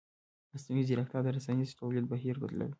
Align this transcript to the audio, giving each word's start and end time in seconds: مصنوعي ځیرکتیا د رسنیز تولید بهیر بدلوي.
مصنوعي 0.53 0.83
ځیرکتیا 0.87 1.19
د 1.23 1.27
رسنیز 1.37 1.69
تولید 1.79 2.05
بهیر 2.13 2.35
بدلوي. 2.41 2.69